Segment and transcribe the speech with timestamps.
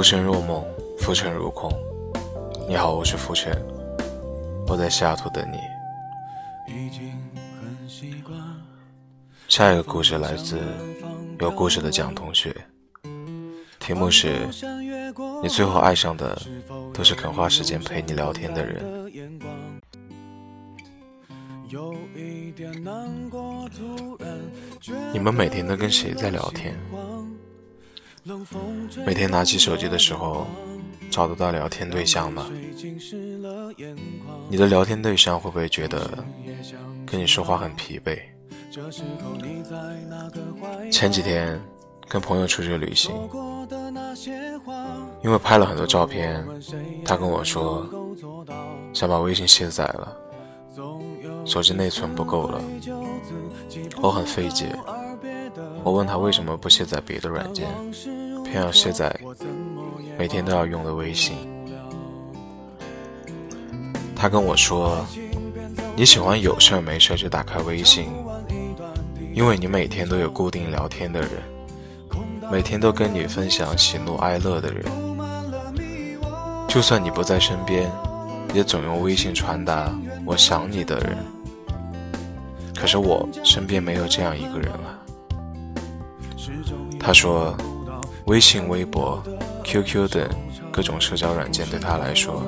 [0.00, 0.64] 浮沉若梦，
[0.96, 1.70] 浮沉如空。
[2.66, 3.52] 你好，我是浮沉，
[4.66, 5.58] 我在西雅图等你。
[9.46, 10.58] 下一个故事来自
[11.38, 12.56] 有故事的蒋同学，
[13.78, 14.48] 题目是：
[15.42, 16.40] 你最后爱上的
[16.94, 19.12] 都是肯花时间陪你聊天的人。
[25.12, 26.74] 你们每天都跟谁在聊天？
[29.06, 30.46] 每天拿起手机的时候，
[31.10, 32.46] 找得到聊天对象吗？
[34.48, 36.22] 你的聊天对象会不会觉得
[37.06, 38.20] 跟你说话很疲惫？
[40.92, 41.58] 前几天
[42.08, 43.14] 跟朋友出去旅行，
[45.22, 46.46] 因为拍了很多照片，
[47.04, 47.88] 他跟我说
[48.92, 50.16] 想把微信卸载了，
[51.46, 52.62] 手机内存不够了。
[54.02, 54.76] 我很费解。
[55.82, 57.66] 我问他为什么不卸载别的软件，
[58.44, 59.14] 偏要卸载
[60.18, 61.36] 每天都要用的微信。
[64.14, 65.06] 他跟我说
[65.96, 68.06] ：“你喜欢有事没事就打开微信，
[69.32, 71.30] 因为你每天都有固定聊天的人，
[72.52, 74.84] 每天都跟你分享喜怒哀乐的人，
[76.68, 77.90] 就算你不在身边，
[78.52, 79.90] 也总用微信传达
[80.26, 81.16] 我想你的人。
[82.76, 84.99] 可是我身边没有这样一个人啊。”
[87.02, 87.56] 他说
[88.26, 89.20] ：“微信、微博、
[89.64, 90.28] QQ 等
[90.70, 92.42] 各种社交软件对他来说，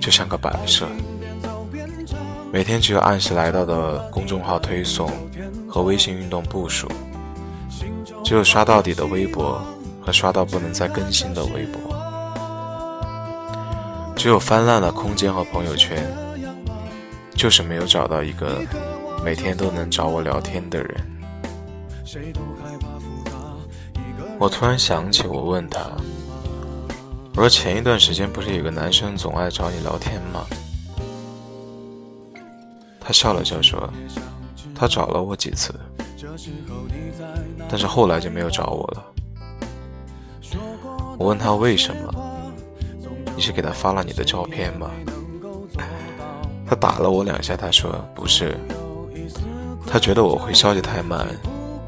[0.00, 0.86] 就像个摆设。
[2.52, 5.10] 每天只有按时来到的公众号推送
[5.68, 6.88] 和微信运动步数，
[8.24, 9.60] 只有刷到底的微博
[10.00, 11.94] 和刷到不能再更新的微博，
[14.16, 16.02] 只有翻烂了空间和朋友圈，
[17.34, 18.62] 就是没有找到一个
[19.22, 20.96] 每天都能找我聊天的人。”
[22.06, 22.97] 谁都害怕
[24.38, 25.80] 我突然想起，我问他
[27.34, 30.46] ：“我说前一段时间不是有个男生总爱找你聊天吗？”
[33.00, 33.92] 他笑了笑说
[34.76, 35.74] ：“他找了我几次，
[37.68, 39.04] 但是后来就没有找我了。”
[41.18, 42.14] 我问他为什么？
[43.34, 44.88] 你是给他发了你的照片吗？
[46.64, 48.56] 他打了我两下，他说：“不是，
[49.84, 51.26] 他觉得我回消息太慢，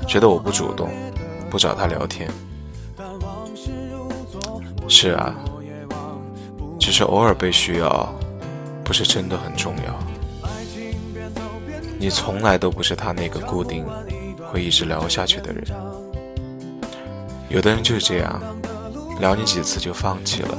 [0.09, 0.91] 觉得我不主动。”
[1.51, 2.31] 不找他聊天，
[4.89, 5.35] 是啊，
[6.79, 8.15] 只是偶尔被需要，
[8.85, 9.99] 不是真的很重要。
[11.99, 13.85] 你从来都不是他那个固定
[14.51, 15.65] 会一直聊下去的人。
[17.49, 18.41] 有的人就是这样，
[19.19, 20.57] 聊你几次就放弃了。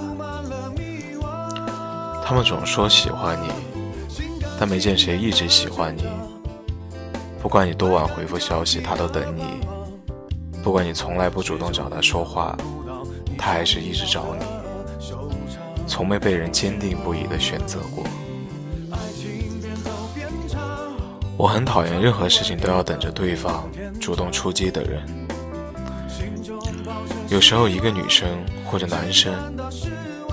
[2.23, 3.50] 他们总说喜欢你，
[4.59, 6.03] 但没见谁一直喜欢你。
[7.41, 9.62] 不管你多晚回复消息，他都等你。
[10.63, 12.55] 不管你从来不主动找他说话，
[13.38, 14.45] 他还是一直找你，
[15.88, 18.03] 从没被人坚定不移的选择过。
[21.35, 23.67] 我很讨厌任何事情都要等着对方
[23.99, 25.03] 主动出击的人。
[27.29, 28.29] 有时候一个女生
[28.66, 29.33] 或者男生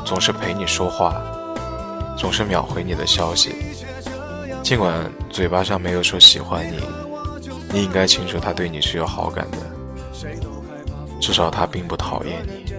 [0.05, 1.23] 总是陪你说话，
[2.19, 3.55] 总是秒回你的消息，
[4.63, 6.83] 尽管嘴巴上没有说喜欢你，
[7.73, 9.78] 你应该清楚他对你是有好感的。
[11.21, 12.73] 至少他并不讨厌你。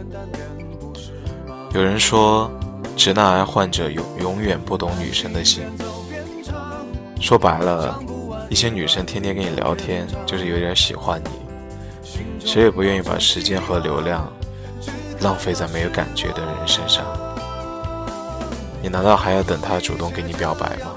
[1.74, 2.50] 有人说，
[2.96, 5.64] 直男癌患者永永远不懂女生的心。
[7.22, 8.00] 说白了，
[8.50, 11.30] 一些女生天天跟你聊天，就是有点喜欢你。
[12.46, 14.32] 谁也不愿意把时间和流量
[15.22, 17.06] 浪费在没有感觉的人身上。
[18.82, 20.96] 你难道还要等他主动给你表白吗？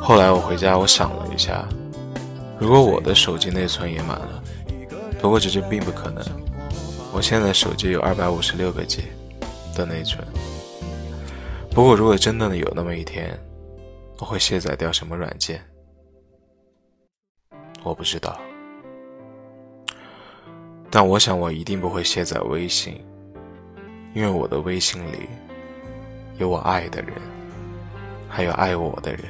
[0.00, 1.66] 后来我回家，我想了一下，
[2.60, 4.42] 如果我的手机内存也满了。
[5.20, 6.24] 不过，这就并不可能。
[7.12, 9.04] 我现在手机有二百五十六个 G
[9.74, 10.24] 的内存。
[11.70, 13.38] 不过，如果真的有那么一天，
[14.18, 15.60] 我会卸载掉什么软件？
[17.82, 18.38] 我不知道。
[20.90, 23.04] 但我想，我一定不会卸载微信，
[24.14, 25.28] 因为我的微信里
[26.38, 27.12] 有我爱的人，
[28.28, 29.24] 还有爱我的人。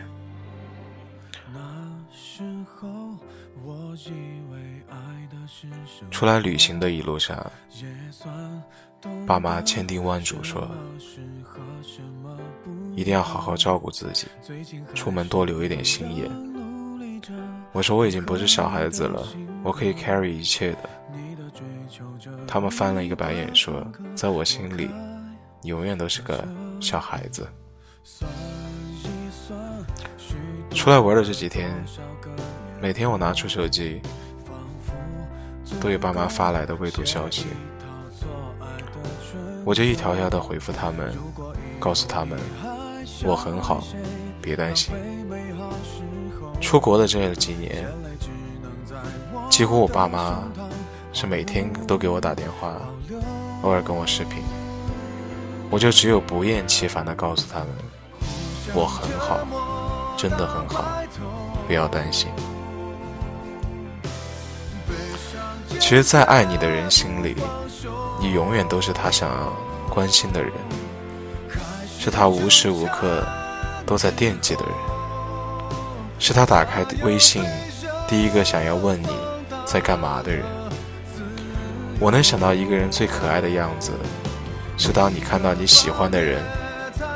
[6.10, 7.50] 出来旅行的一路上，
[9.26, 10.68] 爸妈千叮万嘱说，
[12.94, 14.26] 一定要好好照顾自己，
[14.94, 16.30] 出门多留一点心眼。
[17.72, 19.26] 我说我已经不是小孩子了，
[19.62, 20.88] 我可以 carry 一切的。
[22.46, 24.90] 他们翻了一个白眼说，在我心里，
[25.62, 26.46] 你永远都是个
[26.80, 27.46] 小孩子。
[30.70, 31.70] 出来玩的这几天，
[32.80, 34.00] 每天我拿出手机。
[35.80, 37.46] 都有爸妈发来的未读消息，
[39.64, 41.14] 我就一条条的回复他们，
[41.78, 42.38] 告诉他们
[43.24, 43.82] 我很好，
[44.40, 44.94] 别担心。
[46.60, 47.86] 出国的这几年，
[49.50, 50.42] 几乎我爸妈
[51.12, 52.76] 是每天都给我打电话，
[53.62, 54.42] 偶尔跟我视频，
[55.70, 57.68] 我就只有不厌其烦的告诉他们，
[58.74, 61.02] 我很好，真的很好，
[61.66, 62.30] 不要担心。
[65.78, 67.36] 其实，在爱你的人心里，
[68.20, 69.52] 你永远都是他想要
[69.88, 70.50] 关心的人，
[71.98, 73.24] 是他无时无刻
[73.86, 74.74] 都在惦记的人，
[76.18, 77.44] 是他打开微信
[78.08, 79.08] 第一个想要问你
[79.64, 80.44] 在干嘛的人。
[82.00, 83.92] 我能想到一个人最可爱的样子，
[84.76, 86.42] 是当你看到你喜欢的人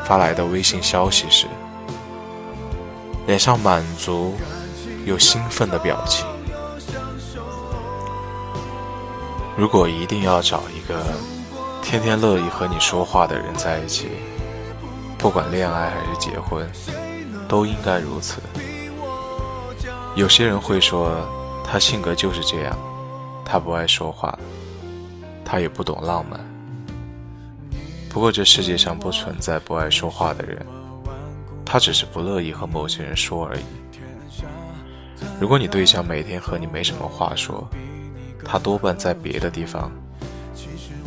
[0.05, 1.49] 发来的微信消息时，
[3.27, 4.37] 脸上满足
[5.05, 6.25] 又兴奋的表情。
[9.61, 11.05] 如果一定要找一个
[11.83, 14.09] 天天乐意和你说话的人在一起，
[15.19, 16.67] 不管恋爱还是结婚，
[17.47, 18.41] 都应该如此。
[20.15, 21.15] 有些人会说，
[21.63, 22.75] 他性格就是这样，
[23.45, 24.35] 他不爱说话，
[25.45, 26.41] 他也不懂浪漫。
[28.09, 30.65] 不过这世界上不存在不爱说话的人，
[31.67, 33.65] 他只是不乐意和某些人说而已。
[35.39, 37.69] 如果你对象每天和你没什么话说，
[38.51, 39.93] 他多半在别的地方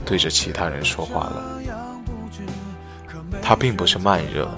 [0.05, 1.43] 对着其他人说话了。
[3.41, 4.49] 他并不是慢热，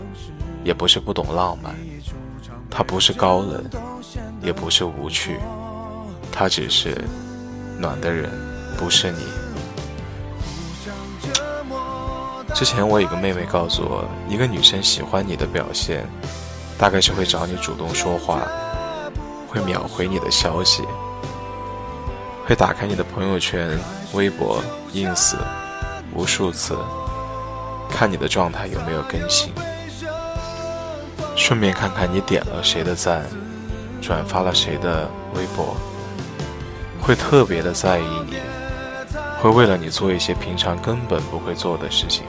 [0.64, 1.74] 也不是不懂浪漫，
[2.70, 3.64] 他不是高冷，
[4.40, 5.40] 也不是无趣，
[6.32, 6.96] 他只是
[7.80, 8.30] 暖的人
[8.78, 9.26] 不是你。
[12.54, 16.06] 之前我有个妹妹告诉我，一个女生喜欢你的表现，
[16.78, 18.42] 大概是会找你主动说话，
[19.48, 20.84] 会秒回你的消息。
[22.48, 23.76] 会打开你的朋友圈、
[24.14, 24.64] 微博、
[24.94, 25.36] ins，
[26.14, 26.78] 无数次
[27.90, 29.52] 看你的状态有没有更新，
[31.36, 33.26] 顺便看看你点了谁的赞，
[34.00, 35.76] 转发了谁的微博，
[37.02, 38.38] 会特别的在意你，
[39.42, 42.26] 会为了你做一些平常根本不会做的事情，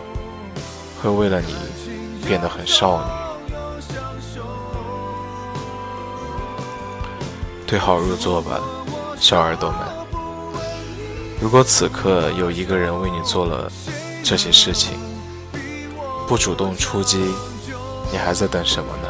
[1.02, 1.54] 会为了你
[2.26, 3.54] 变得很少女，
[7.66, 8.58] 对号入座吧，
[9.18, 9.95] 小耳朵们。
[11.38, 13.70] 如果此刻有一个人为你做了
[14.24, 14.98] 这些事情，
[16.26, 17.18] 不主动出击，
[18.10, 19.08] 你还在等什么呢？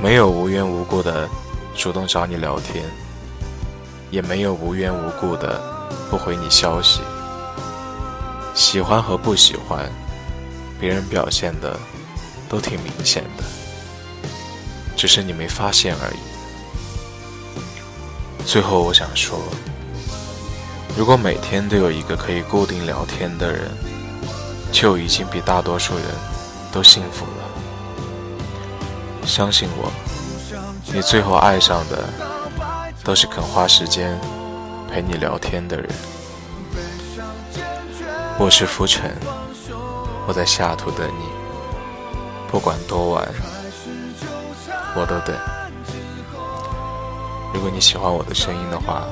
[0.00, 1.28] 没有无缘无故的
[1.74, 2.84] 主动找你聊天，
[4.10, 5.60] 也没有无缘无故的
[6.08, 7.00] 不回你消息。
[8.54, 9.90] 喜欢和不喜欢，
[10.78, 11.76] 别人表现的
[12.48, 13.42] 都挺明显的，
[14.96, 16.16] 只是你没发现而已。
[18.46, 19.40] 最后，我想说。
[20.96, 23.70] 如果每天都有一个可以固定聊天的人，
[24.72, 26.04] 就已经比大多数人
[26.72, 27.32] 都幸福了。
[29.26, 29.92] 相信我，
[30.86, 32.08] 你最后爱上的
[33.04, 34.18] 都是肯花时间
[34.90, 35.86] 陪你聊天的人。
[38.38, 39.14] 我是浮尘，
[40.26, 41.26] 我在下图等你，
[42.50, 43.28] 不管多晚，
[44.94, 45.36] 我都等。
[47.52, 49.04] 如果你喜欢我的声音的话。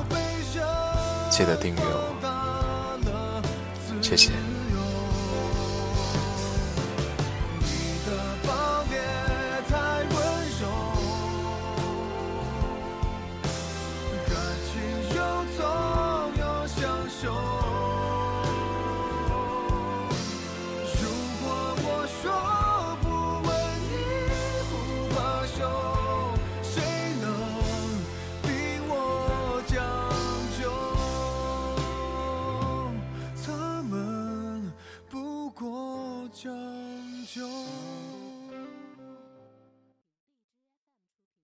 [1.37, 2.15] 记得订阅我，
[4.01, 4.31] 谢谢。